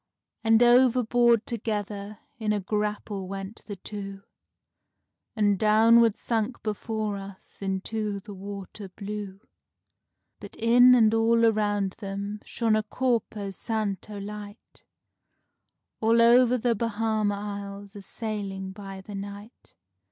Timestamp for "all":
11.13-11.45, 15.99-16.19